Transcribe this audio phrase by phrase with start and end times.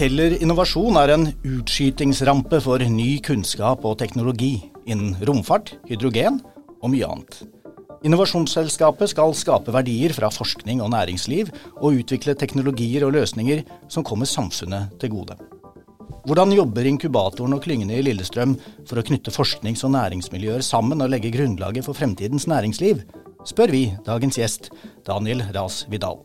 [0.00, 4.54] Kjeller Innovasjon er en utskytingsrampe for ny kunnskap og teknologi
[4.88, 6.38] innen romfart, hydrogen
[6.80, 7.36] og mye annet.
[8.08, 11.52] Innovasjonsselskapet skal skape verdier fra forskning og næringsliv,
[11.84, 13.60] og utvikle teknologier og løsninger
[13.92, 15.36] som kommer samfunnet til gode.
[16.24, 18.56] Hvordan jobber inkubatoren og klyngene i Lillestrøm
[18.88, 23.04] for å knytte forsknings- og næringsmiljøer sammen og legge grunnlaget for fremtidens næringsliv?
[23.44, 24.72] spør vi dagens gjest,
[25.04, 26.24] Daniel Ras Vidal.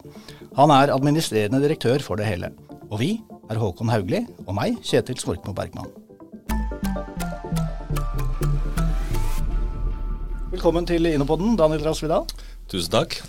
[0.55, 2.55] Han er administrerende direktør for det hele.
[2.91, 3.15] Og vi
[3.49, 5.91] er Håkon Haugli og meg, Kjetil Svorkmo Bergman.
[10.55, 12.25] Velkommen til Innopodden, Daniel Rasvidal.
[12.71, 13.19] Tusen takk.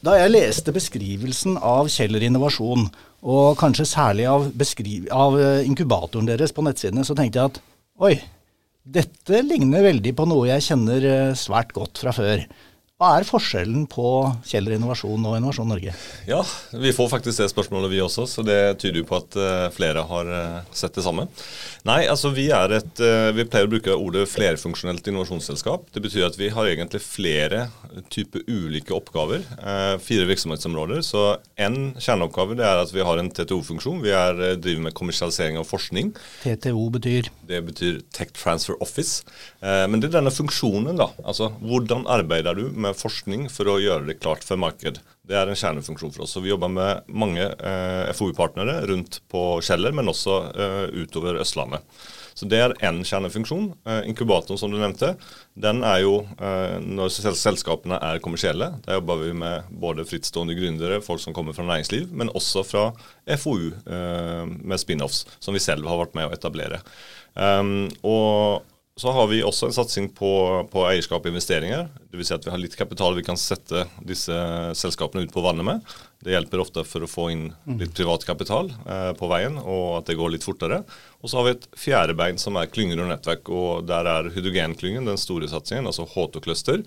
[0.00, 2.86] Da jeg leste beskrivelsen av Kjeller Innovasjon,
[3.20, 7.60] og kanskje særlig av, av, eh, inkubatoren deres på nettsidene, så tenkte jeg at
[8.00, 8.14] oi,
[8.80, 12.46] dette ligner veldig på noe jeg kjenner eh, svært godt fra før.
[13.00, 14.04] Hva er forskjellen på
[14.44, 15.94] Kjeller Innovasjon og Innovasjon Norge?
[16.28, 19.68] Ja, Vi får faktisk det spørsmålet vi også, så det tyder jo på at uh,
[19.72, 21.24] flere har uh, sett det samme.
[21.88, 25.86] Nei, altså vi er et uh, Vi pleier å bruke ordet flerfunksjonelt innovasjonsselskap.
[25.94, 27.62] Det betyr at vi har egentlig flere
[28.12, 29.46] typer ulike oppgaver.
[30.04, 31.00] fire virksomhetsområder.
[31.00, 31.24] Så
[31.56, 34.04] en kjerneoppgave det er at vi har en TTO-funksjon.
[34.04, 36.12] Vi er, driver med kommersialisering av forskning.
[36.44, 37.32] TTO betyr?
[37.48, 39.24] Det betyr Tech Transfer Office.
[39.60, 41.10] men det er denne funksjonen, da.
[41.24, 45.00] Altså hvordan arbeider du med forskning for å gjøre det klart for marked.
[45.30, 46.34] Det er en kjernefunksjon for oss.
[46.34, 51.84] Så Vi jobber med mange eh, FoU-partnere rundt på Kjeller, men også eh, utover Østlandet.
[52.34, 53.68] Så Det er én kjernefunksjon.
[53.84, 55.12] Eh, inkubatoren som du nevnte,
[55.60, 58.72] den er jo eh, når selskapene er kommersielle.
[58.86, 62.88] Der jobber vi med både frittstående gründere, folk som kommer fra næringsliv, men også fra
[63.38, 66.80] FoU eh, med spin-offs, som vi selv har vært med å etablere.
[67.34, 68.66] Um, og
[69.00, 70.30] så har vi også en satsing på,
[70.68, 71.86] på eierskap og investeringer.
[72.12, 72.28] Dvs.
[72.28, 74.36] Si at vi har litt kapital vi kan sette disse
[74.76, 75.94] selskapene ut på vannet med.
[76.20, 77.46] Det hjelper ofte for å få inn
[77.80, 80.82] litt privat kapital eh, på veien, og at det går litt fortere.
[81.24, 83.48] Og så har vi et fjerde bein som er klynger og nettverk.
[83.48, 86.84] og Der er hydrogenklyngen den store satsingen, altså H2-cluster.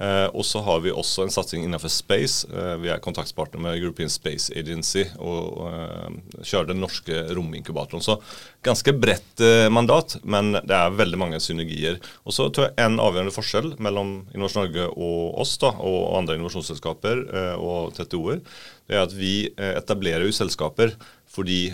[0.00, 2.46] Eh, og så har vi også en satsing innenfor space.
[2.48, 8.04] Eh, vi er kontaktspartner med European Space Agency og eh, kjører den norske rominkubatoren.
[8.04, 8.16] Så
[8.64, 12.00] ganske bredt eh, mandat, men det er veldig mange synergier.
[12.24, 16.38] Og så tror jeg En avgjørende forskjell mellom Innovasjon Norge og oss da, og andre
[16.38, 18.40] innovasjonsselskaper eh, og TTO-er,
[18.88, 20.96] det er at vi eh, etablerer jo selskaper
[21.32, 21.70] fordi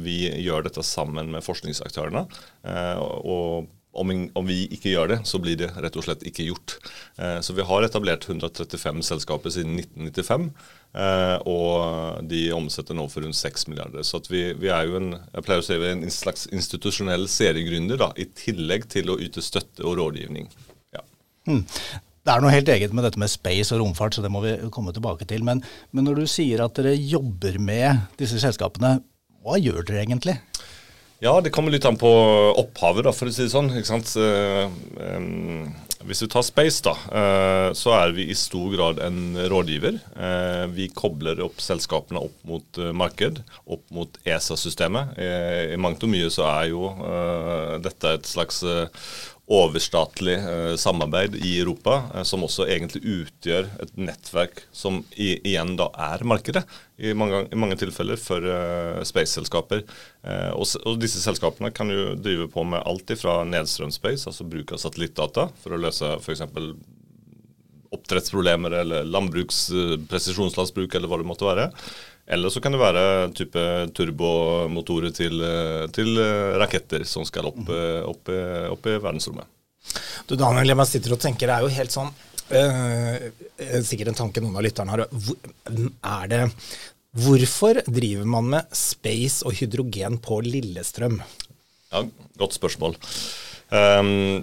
[0.00, 2.22] vi gjør dette sammen med forskningsaktørene.
[3.20, 6.76] og om, om, vi ikke gjør det, så blir det rett og slett ikke gjort.
[7.16, 10.48] Eh, så vi har etablert 135 selskaper siden 1995.
[10.94, 14.06] Eh, og de omsetter nå for rundt 6 milliarder.
[14.06, 18.10] Så vi, vi, er jo en jeg pleier å si, en slags institusjonell seriegründer, da,
[18.18, 20.50] i tillegg til å yte støtte og rådgivning.
[20.94, 21.06] Ja.
[21.50, 21.64] Hmm.
[22.24, 24.54] Det er noe helt eget med dette med space og romfart, så det må vi
[24.72, 25.42] komme tilbake til.
[25.44, 25.60] Men,
[25.92, 28.96] men når du sier at dere jobber med disse selskapene,
[29.44, 30.38] hva gjør dere egentlig?
[31.22, 32.10] Ja, det kommer litt an på
[32.58, 33.70] opphavet, da, for å si det sånn.
[34.18, 35.68] um,
[36.04, 40.00] hvis du tar Space, da, uh, så er vi i stor grad en rådgiver.
[40.18, 45.14] Uh, vi kobler opp selskapene opp mot marked, opp mot ESA-systemet.
[45.16, 46.90] I mangt og mye så er jo
[47.84, 48.60] dette et slags
[49.46, 55.90] overstatlig eh, samarbeid i Europa, eh, som også egentlig utgjør et nettverk som igjen da
[56.12, 56.64] er markedet,
[56.96, 59.84] i mange, i mange tilfeller for eh, space-selskaper.
[60.56, 64.80] Og, og, disse selskapene kan jo drive på med alt fra nedstrømspace, altså bruk av
[64.80, 66.46] satellittdata for å løse f.eks.
[67.92, 69.66] oppdrettsproblemer eller landbruks,
[70.08, 71.68] presisjonslandsbruk eller hva det måtte være
[72.26, 73.04] eller så kan det være
[73.36, 73.64] type
[73.96, 75.42] turbomotorer til,
[75.92, 76.20] til
[76.60, 78.30] raketter som skal opp, opp,
[78.72, 79.50] opp, i verdensrommet.
[80.24, 82.08] Du Daniel, jeg bare sitter og tenker, det er jo helt sånn
[82.56, 83.26] øh,
[83.84, 85.02] Sikkert en tanke noen av lytterne har.
[85.04, 86.40] Er det
[87.14, 91.20] Hvorfor driver man med space og hydrogen på Lillestrøm?
[91.92, 92.00] Ja,
[92.40, 92.96] Godt spørsmål.
[93.70, 94.34] Um,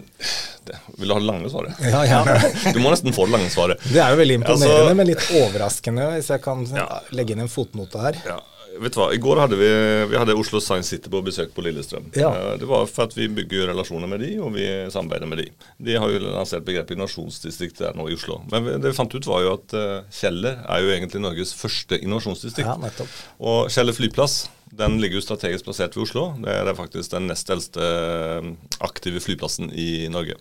[0.66, 1.82] det, vil du ha det lange svaret?
[1.82, 2.40] Ja, ja.
[2.74, 3.82] Du må nesten få det lange svaret.
[3.90, 6.88] Det er jo veldig imponerende, altså, men litt overraskende, hvis jeg kan ja.
[7.18, 8.20] legge inn en fotnote her.
[8.28, 8.40] Ja.
[8.80, 9.68] Vet du hva, I går hadde vi,
[10.08, 12.08] vi hadde Oslo Science City på besøk på Lillestrøm.
[12.16, 15.48] Eh, det var for at vi bygger relasjoner med de, og vi samarbeider med de.
[15.90, 18.40] De har jo lansert begrepet innovasjonsdistrikt der nå i Oslo.
[18.54, 22.00] Men det vi fant ut, var jo at eh, Kjeller er jo egentlig Norges første
[22.00, 22.70] innovasjonsdistrikt.
[22.70, 23.22] Ja, nettopp.
[23.44, 24.46] Og Kjeller flyplass
[24.78, 26.24] den ligger jo strategisk plassert ved Oslo.
[26.44, 28.50] Det er faktisk den nest eldste eh,
[28.84, 30.38] aktive flyplassen i Norge.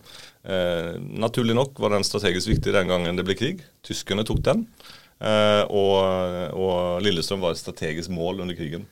[0.46, 3.64] Eh, naturlig nok var den strategisk viktig den gangen det ble krig.
[3.86, 4.66] Tyskerne tok den.
[5.20, 5.96] Eh, og,
[6.56, 8.86] og, Lillestrøm var et strategisk mål under krigen,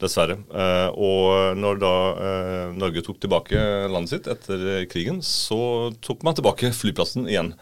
[0.00, 0.36] dessverre.
[0.52, 1.92] Eh, og når da
[2.26, 7.54] eh, Norge tok tilbake landet sitt etter krigen, så tok man tilbake flyplassen igjen.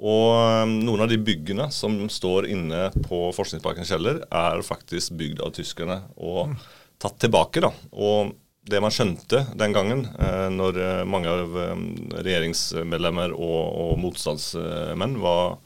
[0.00, 5.42] Og um, noen av de byggene som står inne på Forskningsparken Kjeller, er faktisk bygd
[5.44, 6.00] av tyskerne.
[6.16, 6.54] Og
[7.00, 7.60] tatt tilbake.
[7.64, 8.32] da, og
[8.70, 11.84] det man skjønte den gangen, eh, når eh, mange av eh,
[12.20, 15.56] regjeringsmedlemmer og, og motstandsmenn var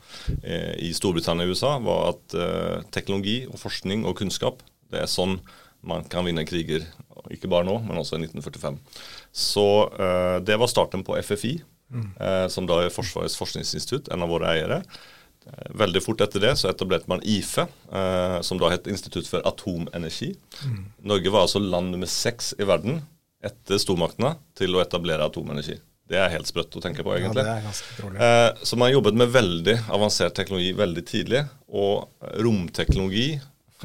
[0.44, 2.34] i Storbritannia og USA, var at
[2.94, 5.38] teknologi og forskning og kunnskap det er sånn
[5.84, 6.86] man kan vinne kriger.
[7.34, 8.78] Ikke bare nå, men også i 1945.
[9.34, 9.66] Så
[10.46, 11.58] det var starten på FFI,
[11.94, 12.08] mm.
[12.50, 14.80] som da er Forsvarets forskningsinstitutt, en av våre eiere.
[15.76, 20.32] Veldig fort etter det så etablerte man IFE, eh, som da het Institutt for atomenergi.
[20.64, 20.84] Mm.
[21.10, 23.02] Norge var altså land nummer seks i verden
[23.44, 25.76] etter stormaktene til å etablere atomenergi.
[26.08, 27.44] Det er helt sprøtt å tenke på, egentlig.
[27.44, 31.44] Ja, det er ganske eh, så man jobbet med veldig avansert teknologi veldig tidlig.
[31.68, 32.08] Og
[32.44, 33.34] romteknologi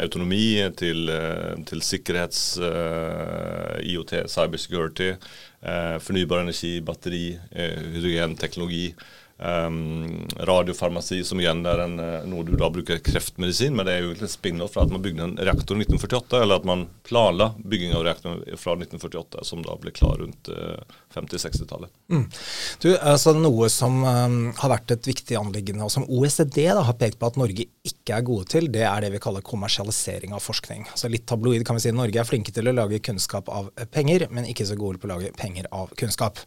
[0.02, 0.48] autonomi
[0.80, 5.12] til, eh, til sikkerhets, eh, IOT, cybersecurity,
[5.62, 7.22] eh, fornybar energi, batteri,
[7.54, 8.88] hydrogenteknologi.
[9.40, 14.00] Um, radiofarmasi, som igjen er en, eh, noe du da bruker kreftmedisin, men det er
[14.02, 16.88] jo egentlig en spin-off fra at man bygde en reaktor i 1948, eller at man
[17.06, 20.82] planla bygging av reaktoren fra 1948, som da ble klar rundt uh,
[21.14, 21.92] 50-60-tallet.
[22.10, 22.24] Mm.
[22.98, 27.20] Altså, noe som um, har vært et viktig anliggende, og som OECD da, har pekt
[27.22, 30.88] på at Norge ikke er gode til, det er det vi kaller kommersialisering av forskning.
[30.98, 34.26] Så Litt tabloid kan vi si Norge er flinke til å lage kunnskap av penger,
[34.34, 36.42] men ikke så gode på å lage penger av kunnskap.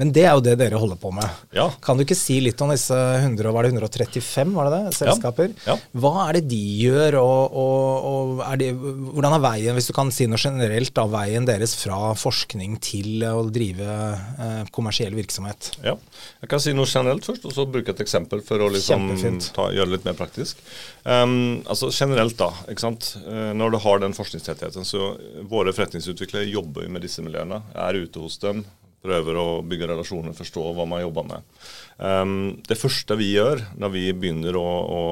[0.00, 1.44] Men det er jo det dere holder på med.
[1.52, 1.68] Ja.
[1.84, 5.52] Kan du ikke si litt om disse 100, var det 135 var det det, selskaper.
[5.66, 5.74] Ja.
[5.74, 5.76] Ja.
[6.02, 9.94] Hva er det de gjør, og, og, og er de, hvordan er veien, hvis du
[9.96, 15.72] kan si noe generelt, da, veien deres fra forskning til å drive eh, kommersiell virksomhet?
[15.84, 15.96] Ja,
[16.42, 19.10] Jeg kan si noe generelt først, og så bruke et eksempel for å liksom
[19.52, 20.60] ta, gjøre det litt mer praktisk.
[21.02, 22.52] Um, altså Generelt, da.
[22.70, 23.14] ikke sant?
[23.26, 25.14] Uh, når du har den forskningstettheten, så
[25.50, 28.62] våre forretningsutviklere jobber med disse miljøene, er ute hos dem,
[29.02, 31.62] prøver å bygge relasjoner, forstå hva man jobber med.
[32.00, 35.02] Um, det første vi gjør når vi begynner å, å,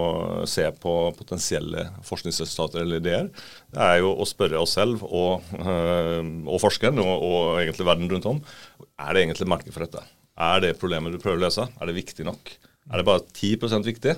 [0.49, 3.29] se på potensielle forskningsresultater eller ideer,
[3.71, 8.11] det er jo å spørre oss selv og, uh, og forskeren og, og, egentlig verden
[8.11, 10.03] rundt om er det egentlig marked for dette.
[10.41, 12.53] Er det problemet du prøver å løse, er det viktig nok?
[12.91, 14.17] Er det bare 10 viktig?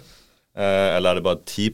[0.52, 1.68] Uh, eller er det bare 10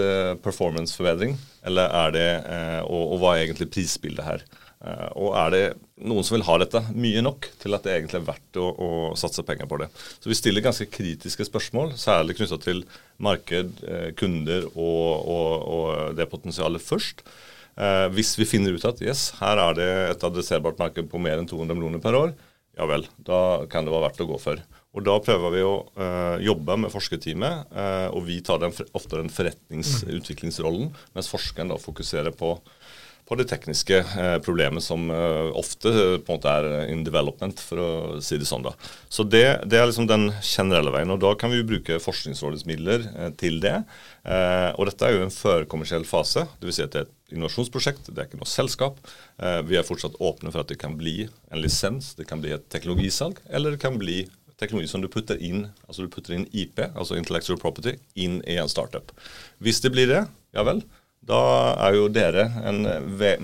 [0.00, 1.36] eh, performance-forbedring?
[1.68, 4.44] Eller er det, uh, og, og hva er egentlig prisbildet her?
[4.82, 5.62] Eh, og er det
[6.02, 8.90] noen som vil ha dette mye nok til at det egentlig er verdt å, å
[9.18, 9.88] satse penger på det?
[10.18, 12.82] Så vi stiller ganske kritiske spørsmål, særlig knytta til
[13.22, 17.22] marked, eh, kunder og, og, og det potensialet først.
[17.78, 21.38] Eh, hvis vi finner ut at yes, her er det et adresserbart marked på mer
[21.38, 22.34] enn 200 millioner per år,
[22.76, 24.62] ja vel, da kan det være verdt å gå for.
[24.92, 29.20] Og Da prøver vi å eh, jobbe med forskerteamet, eh, og vi tar den, ofte
[29.20, 32.58] den forretningsutviklingsrollen, mens forskeren da fokuserer på
[33.32, 37.62] på det tekniske eh, problemet som eh, ofte eh, på en måte er in development,
[37.64, 37.88] for å
[38.20, 38.66] si det sånn.
[38.66, 38.74] da.
[39.08, 41.14] Så det, det, er liksom den generelle veien.
[41.14, 43.06] og Da kan vi bruke Forskningsrådets midler
[43.40, 43.78] til det.
[44.76, 46.44] Og Dette er jo en førkommersiell fase.
[46.60, 46.76] Dvs.
[46.76, 49.00] Si at det er et innovasjonsprosjekt, det er ikke noe selskap.
[49.68, 52.68] Vi er fortsatt åpne for at det kan bli en lisens, det kan bli et
[52.72, 54.26] teknologisalg, eller det kan bli
[54.60, 58.58] teknologi som du putter inn altså du putter inn IP, altså intellectual property, inn i
[58.60, 59.12] en startup.
[59.62, 60.84] Hvis det blir det, ja vel,
[61.22, 61.38] da
[61.86, 62.82] er jo dere en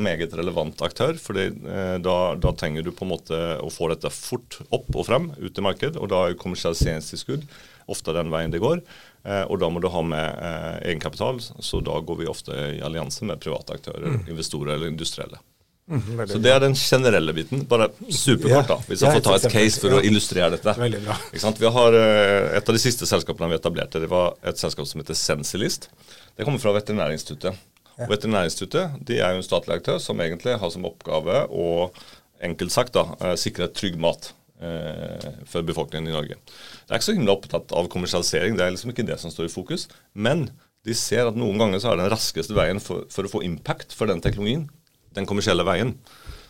[0.03, 1.15] meget relevant aktør.
[1.23, 5.07] for eh, da, da, trenger du på en måte å få dette fort opp og
[5.07, 5.97] frem ut i markedet.
[5.97, 7.47] Og da er kommersialiseringstilskudd
[7.89, 8.83] ofte den veien det går.
[9.25, 12.83] Eh, og da må du ha med eh, egenkapital, så da går vi ofte i
[12.85, 14.27] allianse med private aktører, mm.
[14.27, 15.39] investorer eller industrielle.
[15.89, 17.63] Mm, så Det er den generelle biten.
[17.69, 20.75] Bare superkort, da, hvis jeg får ta et case for å illustrere dette.
[21.59, 25.17] Vi har Et av de siste selskapene vi etablerte, det var et selskap som heter
[25.17, 25.89] Sensilist.
[26.37, 27.57] Det kommer fra Veterinærinstituttet.
[27.99, 31.69] Og Veterinærinstituttet de er jo en statlig aktør som egentlig har som oppgave å
[32.45, 36.39] enkelt sagt da, eh, sikre trygg mat eh, for befolkningen i Norge.
[36.39, 39.49] Det er ikke så himla opptatt av kommersialisering, det er liksom ikke det som står
[39.49, 39.89] i fokus.
[40.15, 40.49] Men
[40.87, 43.95] de ser at noen ganger så er den raskeste veien for, for å få impact
[43.97, 44.69] for den teknologien,
[45.19, 45.97] den kommersielle veien.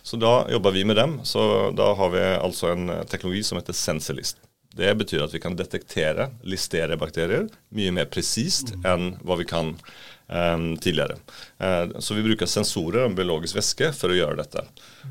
[0.07, 1.19] Så da jobber vi med dem.
[1.25, 4.39] Så da har vi altså en teknologi som heter Sensorlist.
[4.79, 9.73] Det betyr at vi kan detektere, listere bakterier mye mer presist enn hva vi kan
[9.75, 11.17] um, tidligere.
[11.59, 14.65] Uh, så vi bruker sensorer og biologisk væske for å gjøre dette.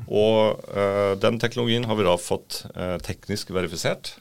[0.06, 4.14] Og uh, den teknologien har vi da fått uh, teknisk verifisert.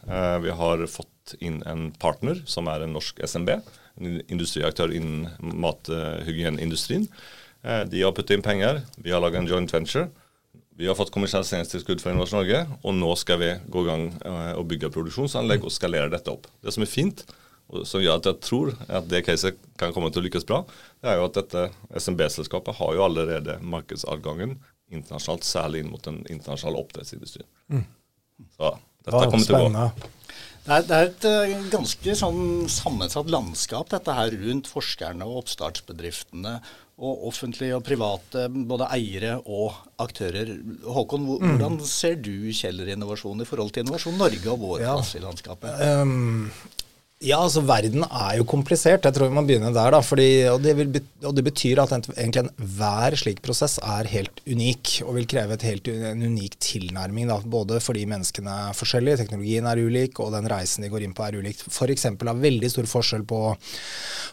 [0.44, 3.58] vi har fått inn en partner som er en norsk SMB,
[3.98, 5.32] en industriaktør innen
[5.64, 7.08] mathygieneindustrien.
[7.08, 7.36] Eh,
[7.92, 8.82] de har puttet inn penger.
[9.02, 10.08] Vi har laget en joint venture.
[10.78, 14.52] Vi har fått kommersialiseringstilskudd fra Innovasjon Norge, og nå skal vi gå i gang eh,
[14.60, 16.46] og bygge produksjonsanlegg og skalere dette opp.
[16.62, 17.24] Det som er fint,
[17.68, 20.62] og som gjør at jeg tror at det caset kan komme til å lykkes bra,
[21.02, 21.66] det er jo at dette
[21.98, 24.60] SMB-selskapet har jo allerede markedsadgangen
[24.94, 27.50] internasjonalt, særlig inn mot den internasjonale oppdrettsindustrien.
[27.74, 27.84] Mm.
[28.54, 28.72] Så
[29.08, 29.90] dette kommer til å gå.
[30.68, 35.42] Det er, det er, et uh, ganske sånn sammensatt landskap, dette her rundt forskerne og
[35.42, 36.58] oppstartsbedriftene
[36.98, 40.50] og offentlige og private, både eiere og aktører.
[40.82, 41.52] Håkon, mm.
[41.52, 45.22] hvordan ser du Kjeller Innovasjon i forhold til Innovasjon Norge og vår plass ja.
[45.22, 45.84] i landskapet?
[46.02, 46.50] Um,
[47.18, 49.06] ja, altså verden er jo komplisert.
[49.08, 49.90] Jeg tror vi må begynne der.
[49.90, 50.92] da, fordi, og, det vil,
[51.24, 55.90] og, det betyr at egentlig enhver slik prosess er helt unik og vil kreve helt,
[55.90, 57.32] en unik tilnærming.
[57.32, 61.16] da, Både fordi menneskene er forskjellige, teknologien er ulik og den reisen de går inn
[61.18, 61.64] på er ulik.
[61.66, 62.06] F.eks.
[62.06, 63.42] har veldig stor forskjell på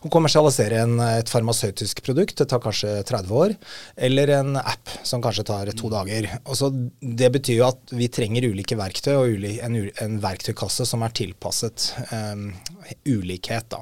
[0.05, 3.57] å kommersialisere en, et farmasøytisk produkt, det tar kanskje 30 år,
[3.97, 6.29] eller en app som kanskje tar to dager.
[6.45, 6.69] Og så
[7.01, 11.89] Det betyr jo at vi trenger ulike verktøy og en, en, verktøykasse som er tilpasset.
[12.13, 12.51] Um,
[13.09, 13.69] ulikhet.
[13.73, 13.81] Da.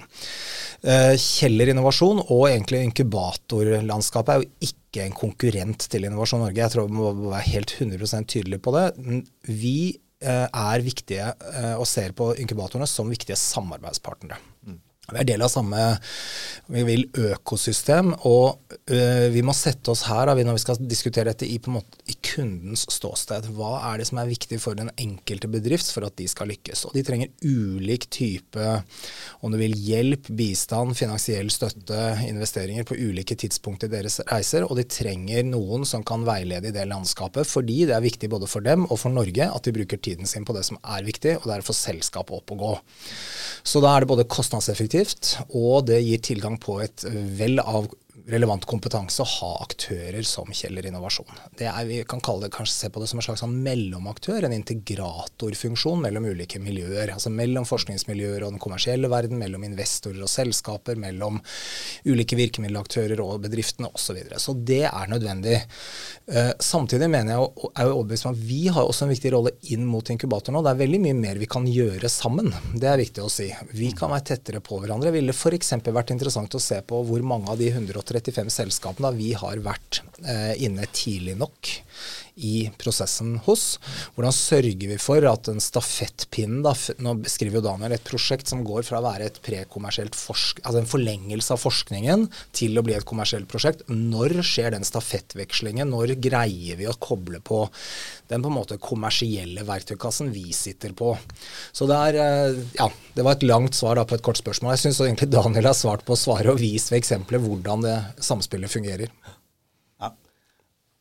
[0.83, 6.63] Eh, Kjeller Innovasjon og egentlig inkubatorlandskapet er jo ikke en konkurrent til Innovasjon Norge.
[6.63, 8.87] Jeg tror vi må være helt 100% tydelig på det.
[9.49, 9.77] Vi
[10.23, 14.41] eh, er viktige eh, og ser på inkubatorene som viktige samarbeidspartnere.
[14.67, 14.81] Mm.
[15.11, 15.79] Vi er del av samme
[16.73, 18.99] vi vil, økosystem, og ø,
[19.35, 22.87] vi må sette oss her da, når vi skal diskutere dette i, måte, i, kundens
[22.95, 23.49] ståsted.
[23.57, 26.85] Hva er det som er viktig for den enkelte bedrift for at de skal lykkes?
[26.87, 28.69] Og De trenger ulik type
[29.43, 34.65] om du vil, hjelp, bistand, finansiell støtte, investeringer på ulike tidspunkt i deres reiser.
[34.69, 38.49] Og de trenger noen som kan veilede i det landskapet, fordi det er viktig både
[38.49, 41.41] for dem og for Norge at de bruker tiden sin på det som er viktig,
[41.43, 42.73] og det er å få selskapet opp og gå.
[43.67, 47.05] Så da er det både kostnadseffektivt effektivt, og det gir tilgang på et
[47.39, 47.91] vell av
[48.31, 51.29] relevant kompetanse å ha aktører som Kjeller Innovasjon.
[51.59, 54.47] Det er, vi kan kalle det, kanskje se på det som en slags sånn mellomaktør,
[54.47, 57.15] en integratorfunksjon mellom ulike miljøer.
[57.17, 61.41] Altså mellom forskningsmiljøer og den kommersielle verden, mellom investorer og selskaper, mellom
[62.07, 64.13] ulike virkemiddelaktører og bedriftene osv.
[64.13, 64.39] Så, videre.
[64.43, 65.55] så det er nødvendig.
[66.29, 69.31] Uh, samtidig mener jeg, og er jo overbevist om at vi har også en viktig
[69.33, 70.61] rolle inn mot inkubator nå.
[70.67, 72.51] det er veldig mye mer vi kan gjøre sammen.
[72.77, 73.49] Det er viktig å si.
[73.73, 75.15] Vi kan være tettere på hverandre.
[75.15, 75.73] Ville f.eks.
[75.89, 80.03] vært interessant å se på hvor mange av de 130 35 selskapene vi har vært
[80.25, 81.73] eh, inne tidlig nok
[82.37, 83.77] i prosessen hos.
[84.15, 86.73] Hvordan sørger vi for at en stafettpinn da,
[87.03, 90.81] Nå beskriver jo Daniel et prosjekt som går fra å være et prekommersielt forsk, altså
[90.81, 93.85] en forlengelse av forskningen til å bli et kommersielt prosjekt.
[93.93, 95.93] Når skjer den stafettvekslingen?
[95.93, 97.67] Når greier vi å koble på
[98.33, 101.13] den på en måte kommersielle verktøykassen vi sitter på?
[101.73, 104.75] Så det er eh, Ja, det var et langt svar da på et kort spørsmål.
[104.77, 108.73] Jeg syns egentlig Daniel har svart på svaret og vist ved eksempler hvordan det samspillet
[108.73, 109.13] fungerer.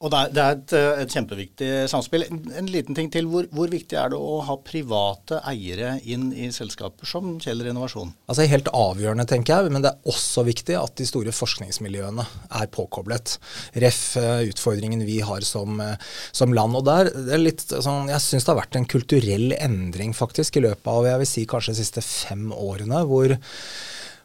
[0.02, 2.26] Og det er, det er et, eh, et, kjempeviktig samspill.
[2.26, 3.28] En, en liten ting til.
[3.30, 8.14] Hvor, hvor, viktig er det å ha private eiere inn i selskaper som Kjeller Innovasjon?
[8.26, 9.74] Altså Helt avgjørende, tenker jeg.
[9.76, 12.26] Men det er også viktig at de store forskningsmiljøene
[12.58, 13.38] er påkoblet.
[13.86, 16.80] Ref eh, utfordringen vi har som, eh, som land.
[16.82, 20.58] Og der, det er litt sånn, Jeg syns det har vært en kulturell endring faktisk
[20.58, 23.06] i løpet av jeg vil si kanskje de siste fem årene.
[23.06, 23.38] hvor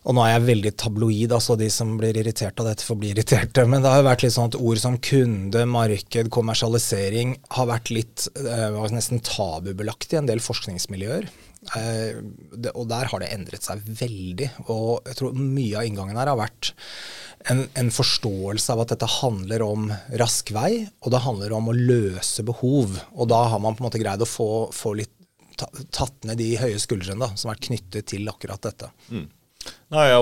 [0.06, 3.10] og nå er jeg veldig tabloid, altså de som blir irritert av dette, får bli
[3.10, 3.64] irriterte.
[3.66, 8.28] Men det har vært litt sånn at ord som kunde, marked, kommersialisering har vært litt
[8.38, 11.26] eh, nesten tabubelagt i en del forskningsmiljøer.
[11.74, 12.20] Eh,
[12.54, 14.52] det, og der har det endret seg veldig.
[14.70, 16.70] Og jeg tror mye av inngangen her har vært
[17.50, 19.90] en, en, forståelse av at dette handler om
[20.22, 22.94] rask vei, og det handler om å løse behov.
[23.16, 25.12] Og da har man på en måte greid å få, få litt
[25.56, 28.92] tatt ned de høye skuldrene da, som har vært knyttet til akkurat dette.
[29.10, 29.26] Mm.
[29.86, 30.18] Nei, jeg,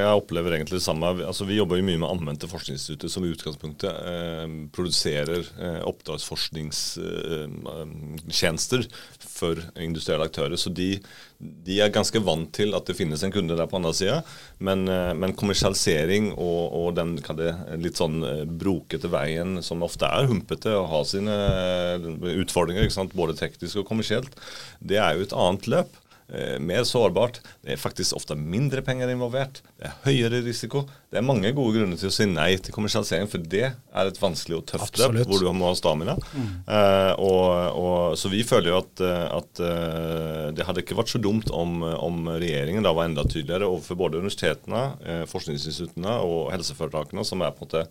[0.00, 1.10] jeg, opplever egentlig det samme.
[1.26, 8.80] Altså, vi jobber jo mye med anvendte forskningsinstitutter som i utgangspunktet eh, produserer eh, oppdragsforskningstjenester
[8.80, 8.88] eh,
[9.28, 10.56] for industrielle aktører.
[10.56, 11.04] Så de,
[11.36, 14.22] de, er ganske vant til at det finnes en kunde der på andre sida.
[14.64, 17.52] Men, eh, men, kommersialisering og, og den det,
[17.84, 22.08] litt sånn eh, brokete veien som ofte er humpete og har sine eh,
[22.40, 24.32] utfordringer, både teknisk og kommersielt,
[24.80, 25.92] det er jo et annet løp.
[26.28, 27.40] Eh, mer sårbart.
[27.60, 29.58] Det er faktisk ofte mindre penger involvert.
[29.76, 30.86] Det er høyere risiko.
[31.12, 34.20] Det er mange gode grunner til å si nei til kommersialisering, for det er et
[34.22, 36.14] vanskelig og tøft løp hvor du må ha stamina.
[36.32, 36.46] Mm.
[36.64, 41.20] Eh, og, og, så vi føler jo at, at uh, det hadde ikke vært så
[41.20, 47.26] dumt om, om, regjeringen da var enda tydeligere overfor både universitetene, eh, forskningsinstituttene og helseforetakene,
[47.28, 47.84] som er på en måte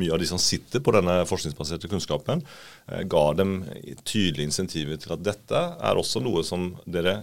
[0.00, 2.40] mye av de som sitter på denne forskningsbaserte kunnskapen,
[3.10, 3.60] ga dem
[4.08, 7.18] tydelige insentiver til at dette er også noe som dere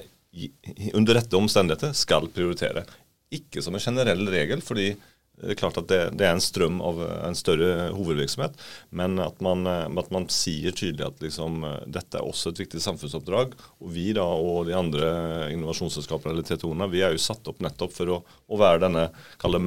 [0.94, 2.86] under rette omstendigheter skal prioritere.
[3.34, 4.92] Ikke som en generell regel, fordi
[5.38, 8.56] Det er klart at det, det er en strøm av en større hovedvirksomhet,
[8.90, 11.62] men at man, at man sier tydelig at liksom,
[11.94, 13.54] dette er også et viktig samfunnsoppdrag.
[13.86, 15.12] Og vi da, og de andre
[15.54, 19.12] innovasjonsselskapene eller TTO-ene vi er jo satt opp nettopp for å, å være denne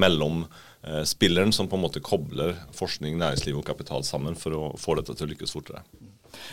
[0.03, 5.15] mellomspilleren som på en måte kobler forskning, næringsliv og kapital sammen for å få dette
[5.15, 5.85] til å lykkes fortere.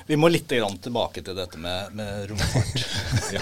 [0.06, 2.86] Vi må litt tilbake til dette med, med romfart.
[3.36, 3.42] ja.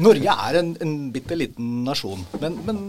[0.00, 2.82] Norge er en, en bitte liten nasjon, men, men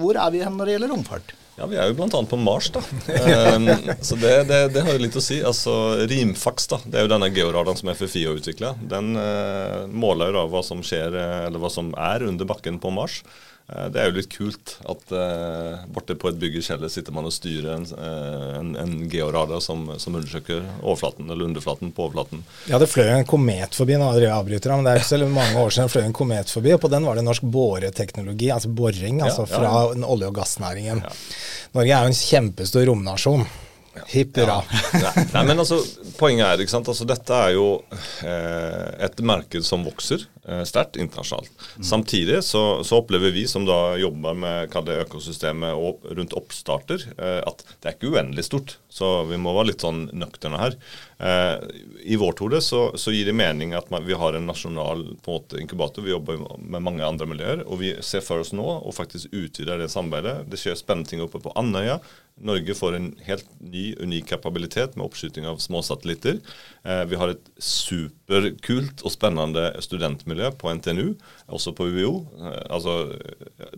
[0.00, 1.38] hvor er vi hen når det gjelder romfart?
[1.62, 2.20] Ja, Vi er jo bl.a.
[2.26, 2.80] på Mars, da.
[3.54, 3.68] Um,
[4.02, 5.36] så det, det, det, har jo litt å si.
[5.46, 5.74] Altså,
[6.10, 8.72] Rimfax, da, det er jo denne georadaren som FFI har utvikla.
[8.90, 12.90] Den uh, måler jo da hva som skjer, eller hva som er under bakken på
[12.90, 13.20] Mars.
[13.72, 17.14] Eh, det er jo litt kult at uh, borte på et bygg i Kjeller sitter
[17.14, 22.06] man og styrer en, uh, en, en georadar som, som, undersøker overflaten eller underflaten på
[22.06, 22.44] overflaten.
[22.70, 25.64] Ja, det fløy en komet forbi, nå jeg avbryter men det er ikke så mange
[25.64, 29.22] år siden fløy en komet forbi, og på den var det norsk boreteknologi, altså boring,
[29.24, 30.06] altså ja, fra ja.
[30.06, 31.04] olje- og gassnæringen.
[31.04, 31.18] Ja.
[31.76, 33.46] Norge er jo en kjempestor romnasjon.
[34.08, 34.62] Hipp hurra.
[34.96, 35.10] Ja.
[35.34, 35.76] Nei, men altså,
[36.16, 36.88] poenget er, ikke sant?
[36.88, 37.66] Altså, dette er jo
[38.24, 40.31] eh, et marked som vokser eh,
[40.66, 41.50] sterkt internasjonalt.
[41.76, 41.84] Mm.
[41.86, 47.04] Samtidig så, så, opplever vi som da jobber med hva det økosystemet og rundt oppstarter,
[47.14, 48.76] eh, at det er ikke uendelig stort.
[48.92, 50.74] Så vi må være litt sånn nøkterne her.
[51.22, 51.54] Eh,
[52.14, 55.30] I vårt hode så, så, gir det mening at man, vi har en nasjonal på
[55.30, 56.02] en måte, inkubator.
[56.02, 59.78] Vi jobber med mange andre miljøer, og vi ser for oss nå å faktisk utvide
[59.78, 60.50] det samarbeidet.
[60.50, 62.00] Det skjer spennende ting oppe på Andøya.
[62.42, 66.40] Norge får en helt ny, unik kapabilitet med oppskyting av små satellitter.
[66.82, 71.14] Eh, vi har et superkult og spennende studentmiljø på NTNU,
[71.50, 72.12] også på UiO.
[72.38, 72.96] Eh, altså,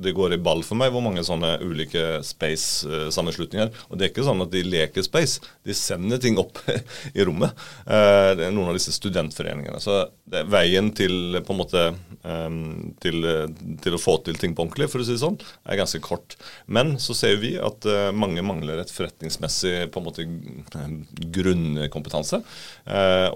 [0.01, 3.73] det går i ball for meg hvor mange sånne ulike space-sammenslutninger.
[3.89, 6.61] Og det er ikke sånn at de leker space, de sender ting opp
[7.19, 7.55] i rommet.
[7.87, 9.81] Eh, det er noen av disse studentforeningene.
[9.83, 10.05] Så
[10.51, 11.83] veien til på en måte
[12.25, 13.23] um, til,
[13.85, 15.37] til, å få til ting på ordentlig, for å si det sånn,
[15.69, 16.37] er ganske kort.
[16.67, 20.27] Men så ser vi at mange mangler et forretningsmessig på en måte
[21.37, 22.41] grunnkompetanse.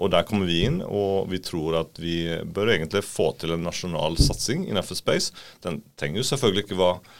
[0.01, 2.17] Og der kommer vi inn, og vi tror at vi
[2.49, 5.33] bør egentlig få til en nasjonal satsing innenfor space.
[5.65, 7.17] Den trenger jo selvfølgelig ikke være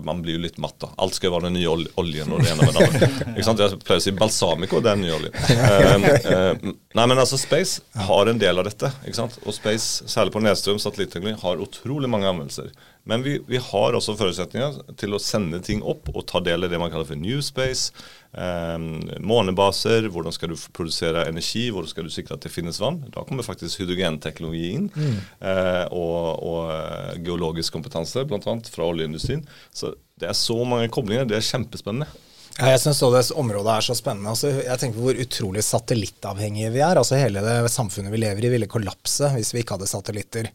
[0.00, 0.88] man blir jo litt matt, da.
[1.04, 1.68] Alt skal være den nye
[2.00, 3.08] oljen og det ene med det andre.
[3.36, 5.36] Jeg pleier å si balsamico, det er den nye oljen.
[5.62, 8.88] Uh, uh, nei, men altså Space har en del av dette.
[9.04, 9.36] ikke sant?
[9.44, 12.72] Og Space, særlig på nedstrøm satellittteknologi, har utrolig mange anvendelser.
[13.04, 16.70] Men vi, vi, har også forutsetninger til å sende ting opp og ta del i
[16.70, 17.90] det man kaller for new space.
[18.30, 18.76] Eh,
[19.18, 23.00] månebaser, hvordan skal du produsere energi, hvordan skal du sikre at det finnes vann.
[23.14, 24.90] Da kommer faktisk hydrogenteknologi inn.
[24.94, 25.18] Mm.
[25.50, 28.58] Eh, og, og, eh, geologisk kompetanse, bl.a.
[28.70, 29.42] fra oljeindustrien.
[29.74, 31.26] Så det er så mange koblinger.
[31.26, 32.10] Det er kjempespennende.
[32.58, 34.28] Ja, jeg syns det området er så spennende.
[34.34, 36.98] Altså, jeg tenker på hvor utrolig satellittavhengige vi er.
[37.00, 40.50] Altså Hele det samfunnet vi lever i ville kollapse hvis vi ikke hadde satellitter.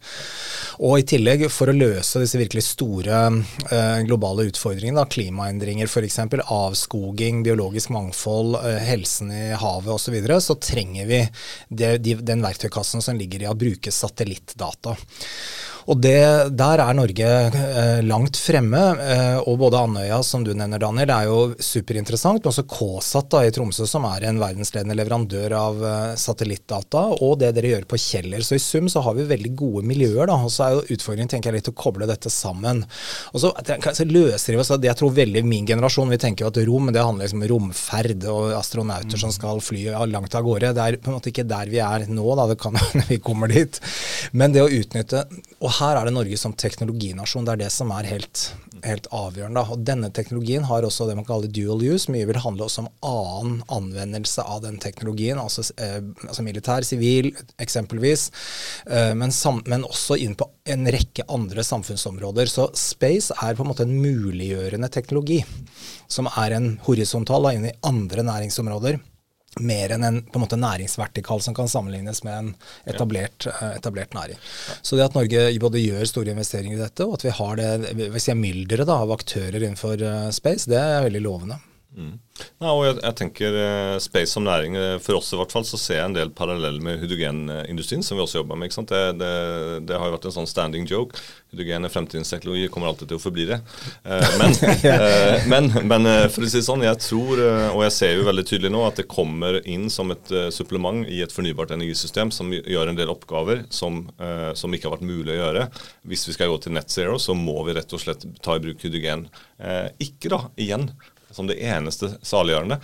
[0.85, 3.21] Og i tillegg, for å løse disse virkelig store
[3.73, 10.13] eh, globale utfordringene, da, klimaendringer f.eks., avskoging, biologisk mangfold, eh, helsen i havet osv., så,
[10.13, 11.23] videre, så trenger vi
[11.67, 14.93] det, de, den verktøykassen som ligger i å bruke satellittdata.
[15.87, 18.81] Og det, Der er Norge eh, langt fremme.
[18.99, 22.41] Eh, og både Andøya, som du nevner, Daniel, er jo superinteressant.
[22.43, 27.05] Men også KSAT da, i Tromsø, som er en verdensledende leverandør av eh, satellittdata.
[27.23, 28.43] Og det dere gjør på Kjeller.
[28.43, 30.27] Så i sum så har vi veldig gode miljøer.
[30.27, 32.83] da, Og så er jo utfordringen tenker jeg litt å koble dette sammen.
[33.31, 33.53] Og så,
[34.07, 36.91] løser vi oss av det Jeg tror veldig min generasjon vi tenker jo at rom
[36.93, 39.21] det handler liksom om romferd og astronauter mm.
[39.23, 40.73] som skal fly langt av gårde.
[40.75, 42.49] Det er på en måte ikke der vi er nå, da.
[42.51, 42.75] Det kan
[43.09, 43.79] vi kommer dit.
[44.35, 45.23] Men det å utnytte
[45.57, 47.45] og her er det Norge som teknologinasjon.
[47.45, 48.41] Det er det som er helt,
[48.85, 49.63] helt avgjørende.
[49.73, 52.11] Og denne teknologien har også det man kaller dual use.
[52.13, 55.39] Mye vil handle også om annen anvendelse av den teknologien.
[55.41, 58.29] Altså, eh, altså militær, sivil eksempelvis.
[58.87, 62.49] Eh, men, sam, men, også inn på en rekke andre samfunnsområder.
[62.51, 65.43] Så space er på en måte en muliggjørende teknologi.
[66.07, 68.99] Som er en horisontal da, inn i andre næringsområder
[69.63, 72.51] mer enn en på en måte næringsvertikal som kan sammenlignes med en
[72.89, 73.47] etablert.
[73.49, 74.39] Eh, etablert næring.
[74.81, 78.09] Så det at Norge både gjør store investeringer i dette, og at vi har det
[78.13, 81.59] hvis jeg mylderet av aktører innenfor uh, space, det er veldig lovende.
[81.97, 82.19] Mm.
[82.61, 85.63] Ja, og jeg, jeg, tenker uh, Space som næring, uh, for oss i hvert fall,
[85.65, 88.69] så ser jeg en del paralleller med hydrogenindustrien, som vi også jobber med.
[88.69, 89.31] Det, det,
[89.89, 91.17] det, har jo vært en sånn standing joke.
[91.49, 93.57] Hydrogen er fremtidens teknologi, kommer alltid til å forbli det.
[94.05, 94.53] Uh, men,
[95.49, 97.41] men, men for å si det sånn, jeg tror,
[97.73, 101.23] og jeg ser jo veldig tydelig nå, at det kommer inn som et supplement i
[101.25, 104.03] et fornybart energisystem som gjør en del oppgaver som,
[104.57, 105.67] som, ikke har vært mulig å gjøre.
[106.07, 108.63] Hvis vi skal gå til net zero, så må vi rett og slett ta i
[108.63, 109.27] bruk hydrogen.
[110.03, 110.91] ikke da, igjen
[111.37, 112.79] som det eneste saliggjørende.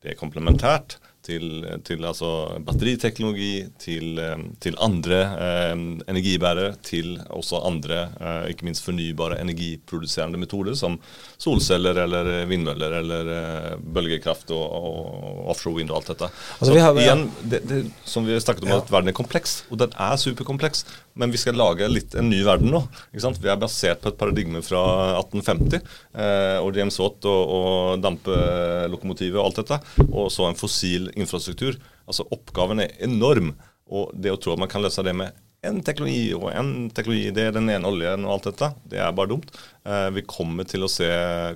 [0.00, 0.96] Det er komplementært,
[1.30, 1.46] til,
[1.86, 2.30] til altså
[2.66, 5.74] batteriteknologi, til, eh, til andre eh,
[6.10, 10.98] energibærere, til også andre, eh, ikke minst fornybare energiproduserende metoder, som
[11.40, 16.30] solceller eller vindmøller eller eh, bølgekraft og, og, offshore wind og alt dette.
[16.58, 18.80] Altså, Så har, igjen, det, det, som vi snakket om, ja.
[18.82, 20.84] at verden er kompleks, og den er superkompleks.
[21.20, 22.82] Men vi skal lage litt en ny verden nå.
[23.12, 24.80] Vi er basert på et paradigme fra
[25.18, 25.80] 1850.
[26.14, 29.80] Eh, og James Watt og, og dampelokomotivet og alt dette.
[30.08, 31.78] Og så en fossil infrastruktur.
[32.06, 33.54] Altså Oppgaven er enorm.
[33.90, 37.28] Og det å tro at man kan løse det med en teknologi og en teknologi,
[37.36, 39.50] det er den ene oljen og alt dette, det er bare dumt.
[39.84, 41.08] Eh, vi kommer til å se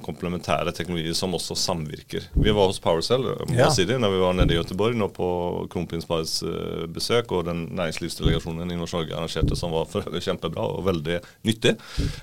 [0.05, 2.27] komplementære teknologier som også samvirker.
[2.37, 3.71] Vi var hos PowerCell eh, ja.
[3.73, 5.29] City, når vi var nede i Göteborg nå på
[5.73, 11.23] kronprinsparets eh, besøk, og den næringslivsdelegasjonen i Norge arrangerte som var for kjempebra og veldig
[11.49, 11.79] nyttig.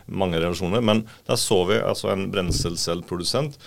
[0.06, 0.86] Mange relasjoner.
[0.86, 3.58] Men der så vi altså en brenselcellprodusent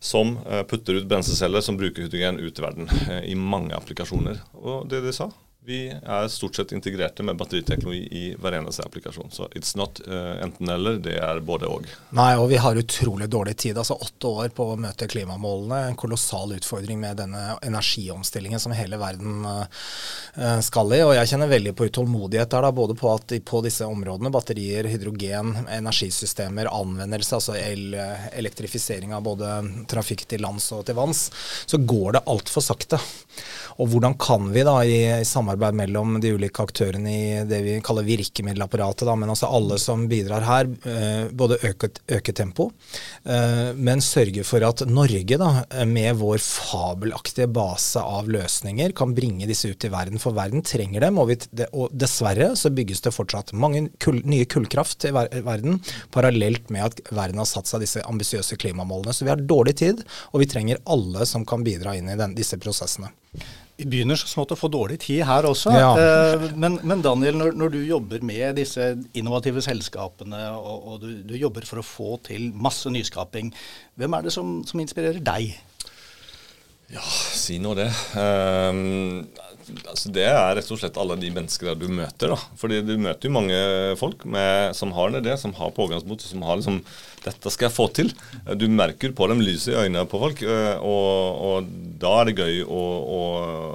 [0.00, 4.40] som eh, putter ut brenselceller som bruker hydrogen ut i verden eh, i mange applikasjoner.
[4.54, 5.30] Og det de sa,
[5.68, 9.28] vi er stort sett integrerte med batteriteknologi i hver eneste applikasjon.
[9.30, 11.84] Så it's not uh, enten-eller, det er både og.
[12.16, 13.76] Nei, og vi har utrolig dårlig tid.
[13.76, 15.82] Altså åtte år på å møte klimamålene.
[15.90, 21.02] En kolossal utfordring med denne energiomstillingen som hele verden uh, skal i.
[21.04, 24.88] Og jeg kjenner veldig på utålmodighet der, da, både på at på disse områdene, batterier,
[24.88, 27.92] hydrogen, energisystemer, anvendelse, altså el,
[28.32, 29.52] elektrifisering av både
[29.90, 31.26] trafikk til lands og til vanns,
[31.68, 33.02] så går det altfor sakte.
[33.78, 37.60] Og hvordan kan vi da i, i samarbeid samarbeid mellom de ulike aktørene i det
[37.62, 42.70] vi kaller virkemiddelapparatet, da, men altså alle som bidrar her, eh, både øke, tempo,
[43.24, 49.46] eh, men sørge for at Norge, da, med vår fabelaktige base av løsninger, kan bringe
[49.46, 50.18] disse ut i verden.
[50.18, 51.38] For verden trenger dem, og, vi,
[51.72, 55.80] og dessverre så bygges det fortsatt mange kull, nye kullkraft i verden,
[56.14, 59.14] parallelt med at verden har satt seg disse ambisiøse klimamålene.
[59.14, 62.36] Så vi har dårlig tid, og vi trenger alle som kan bidra inn i den,
[62.38, 63.12] disse prosessene.
[63.78, 65.70] Vi begynner så smått å få dårlig tid her også.
[65.70, 65.90] Ja.
[66.02, 71.08] Eh, men, men, Daniel, når, når, du jobber med disse innovative selskapene, og, og du,
[71.22, 73.52] du, jobber for å få til masse nyskaping,
[73.94, 75.54] hvem er det som, som inspirerer deg?
[76.90, 77.04] Ja,
[77.36, 77.86] si nå det.
[78.16, 79.28] Um,
[79.88, 82.34] altså det er rett og slett alle de menneskene du møter.
[82.34, 82.38] da.
[82.60, 83.60] Fordi du møter jo mange
[84.00, 86.82] folk med, som har det, som har pågangsmot, som har liksom
[87.24, 88.10] dette skal jeg få til.
[88.58, 92.60] Du merker på dem lyset i øynene på folk, og, og da er det gøy
[92.64, 92.82] å,
[93.18, 93.22] å,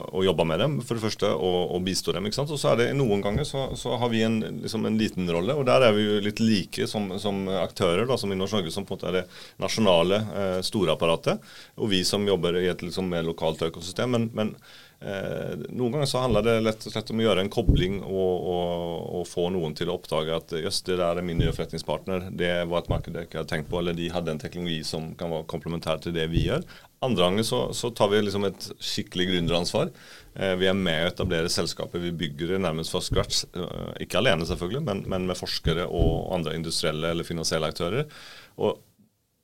[0.10, 2.28] å, jobbe med dem, for det første, og, og bistå dem.
[2.30, 2.54] ikke sant?
[2.54, 5.58] Og så er det noen ganger så, så har vi en, liksom en, liten rolle,
[5.58, 8.74] og der er vi jo litt like som, som aktører, da, som i Norsk Norge,
[8.74, 9.26] som på en måte er det
[9.62, 14.14] nasjonale eh, storapparatet, og vi som jobber i et liksom, mer lokalt økosystem.
[14.16, 14.56] men, men
[15.04, 19.02] noen ganger så handler det lett og slett om å gjøre en kobling og, og,
[19.20, 22.30] og få noen til å oppdage at jøss, det der er min nye forretningspartner.
[22.32, 25.12] Det var et marked jeg ikke hadde tenkt på, eller de hadde en teknologi som
[25.20, 26.64] kan være komplementær til det vi gjør.
[27.04, 29.92] Andre ganger så, så tar vi liksom et skikkelig gründeransvar.
[30.40, 32.00] Eh, vi er med å etablere selskapet.
[32.04, 33.44] Vi bygger det nærmest fra scratch.
[33.52, 38.08] Eh, ikke alene, selvfølgelig, men, men, med forskere og andre industrielle eller finansielle aktører.
[38.56, 38.80] Og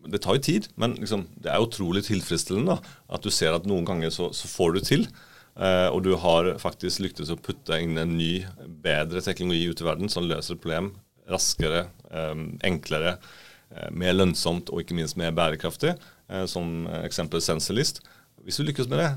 [0.08, 3.68] det tar jo tid, men liksom, det er utrolig tilfredsstillende da, at du ser at
[3.68, 5.10] noen ganger så, så får du til.
[5.60, 8.46] Uh, og du har faktisk lyktes å putte inn en ny,
[8.80, 10.94] bedre teknologi ut i verden som løser et problem
[11.30, 13.18] raskere, um, enklere,
[13.76, 15.98] uh, mer lønnsomt og ikke minst mer bærekraftig,
[16.32, 18.00] uh, som eksempel Sensorlist.
[18.40, 19.10] Hvis du lykkes med det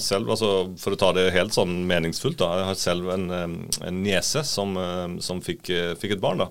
[0.00, 3.98] selv, altså, For å ta det helt sånn meningsfullt, da, jeg har selv en, en
[4.00, 4.72] niese som,
[5.20, 5.68] som fikk,
[6.00, 6.46] fikk, et barn da,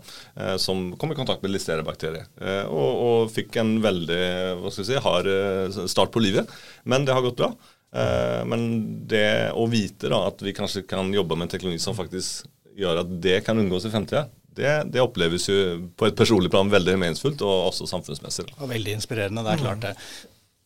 [0.62, 2.30] som kom i kontakt med listerebakterier.
[2.70, 4.22] Og, og fikk en veldig
[4.62, 6.54] hva skal jeg si, hard start på livet.
[6.86, 7.50] Men det har gått bra.
[7.98, 8.68] Uh, men
[9.10, 12.46] det å vite da, at vi kanskje kan jobbe med en teknologi som faktisk
[12.78, 15.58] gjør at det kan unngås i fremtida, det, det, oppleves jo
[15.98, 18.48] på et personlig plan veldig meningsfullt, og også samfunnsmessig.
[18.58, 19.94] Og veldig inspirerende, det er klart det.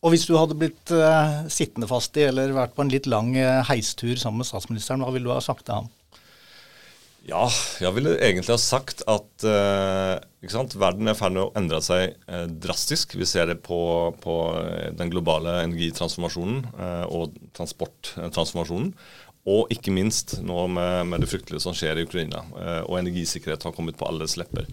[0.02, 3.32] Og hvis du hadde blitt uh, sittende fast i, eller vært på en litt lang
[3.36, 5.90] uh, heistur sammen med statsministeren, hva ville du ha sagt til ham?
[7.22, 7.44] Ja,
[7.78, 9.44] jeg ville egentlig ha sagt at
[10.50, 13.14] sant, verden er i ferd med å endre seg uh, drastisk.
[13.14, 13.78] Vi ser det på,
[14.24, 14.34] på
[14.98, 16.64] den globale energitransformasjonen
[17.06, 18.90] og transporttransformasjonen.
[19.52, 22.42] Og ikke minst nå med, med, det fryktelige som skjer i Ukraina.
[22.86, 24.66] og energisikkerhet har kommet på alles lepper.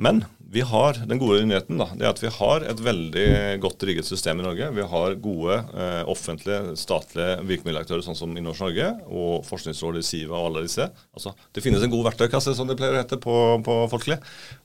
[0.00, 3.26] Men vi har den gode nyheten da, det er at vi har et veldig
[3.62, 4.70] godt rigget system i Norge.
[4.74, 10.48] Vi har gode eh, offentlige, statlige virkemiddelaktører sånn som Innovasjon Norge og Forskningsrådet, Siva og
[10.48, 10.88] alle disse.
[11.14, 13.34] Altså, det finnes en god verktøykasse, som det pleier å hete på,
[13.66, 14.16] på folkelig.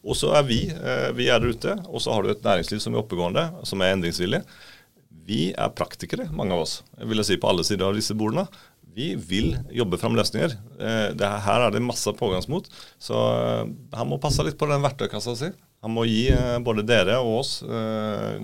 [0.08, 1.76] Og så er vi eh, vi er der ute.
[1.92, 4.42] Og så har du et næringsliv som er oppegående, som er endringsvillig.
[5.26, 8.48] Vi er praktikere, mange av oss, jeg vil si på alle sider av disse bordene.
[8.96, 10.54] Vi vil jobbe fram løsninger.
[10.80, 12.70] Eh, her er det masse pågangsmot.
[13.02, 15.50] Så eh, han må passe litt på den verktøykassa si.
[15.84, 17.58] Han må gi eh, både dere og oss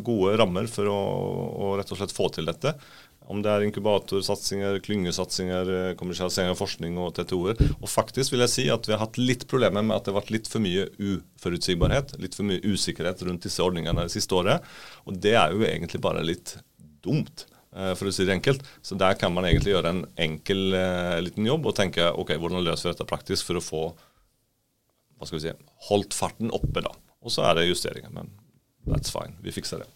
[0.03, 0.97] gode rammer for å,
[1.55, 2.75] å rett og slett få til dette.
[3.31, 7.61] Om det er inkubatorsatsinger, klyngesatsinger, kommersialisering av forskning og TTO-er.
[7.77, 10.19] Og faktisk vil jeg si at vi har hatt litt problemer med at det har
[10.19, 14.67] vært litt for mye uforutsigbarhet, litt for mye usikkerhet rundt disse ordningene det siste året.
[15.07, 16.57] Og det er jo egentlig bare litt
[17.05, 17.45] dumt.
[17.71, 18.65] Eh, for å si det enkelt.
[18.83, 22.65] Så der kan man egentlig gjøre en enkel eh, liten jobb og tenke ok, hvordan
[22.65, 23.85] løser vi dette praktisk for å få
[25.21, 25.55] hva skal vi si,
[25.87, 26.81] holdt farten oppe.
[26.83, 26.91] da.
[27.21, 28.31] Og så er det justeringer, men
[28.89, 29.37] that's fine.
[29.45, 29.89] Vi fikser det.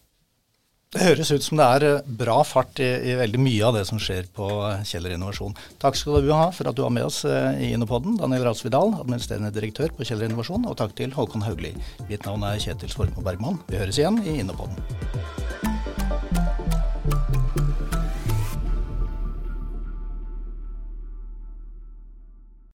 [0.94, 3.84] Det høres ut som det er eh, bra fart i, i, veldig mye av det
[3.90, 4.48] som skjer på
[4.88, 5.58] Kjeller Innovasjon.
[5.82, 9.52] Takk skal du ha for at du var med oss i Innopoden, Daniel Rasvidal, administrerende
[9.52, 11.76] direktør på Kjeller Innovasjon, og takk til Håkon Haugli.
[12.08, 13.60] Mitt navn er Kjetil Svormo Bergman.
[13.68, 15.75] Vi høres igjen i Innopoden.